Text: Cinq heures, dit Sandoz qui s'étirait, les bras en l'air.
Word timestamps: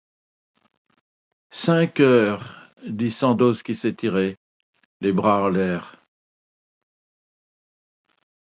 Cinq 1.51 1.99
heures, 1.99 2.71
dit 2.87 3.11
Sandoz 3.11 3.61
qui 3.61 3.75
s'étirait, 3.75 4.35
les 4.99 5.13
bras 5.13 5.43
en 5.43 5.49
l'air. 5.49 6.01